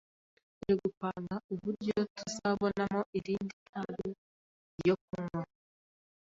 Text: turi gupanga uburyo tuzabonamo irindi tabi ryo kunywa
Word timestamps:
turi 0.59 0.73
gupanga 0.83 1.35
uburyo 1.53 1.97
tuzabonamo 2.15 3.01
irindi 3.17 3.55
tabi 3.69 4.09
ryo 4.79 4.95
kunywa 5.03 5.43